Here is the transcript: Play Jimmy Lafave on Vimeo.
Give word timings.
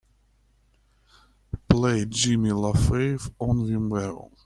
Play 1.69 2.05
Jimmy 2.05 2.49
Lafave 2.49 3.29
on 3.37 3.59
Vimeo. 3.67 4.31